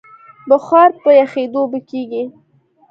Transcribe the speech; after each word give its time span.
بخار 0.49 0.89
په 1.01 1.09
یخېدو 1.19 1.59
اوبه 1.63 1.79
کېږي. 1.89 2.23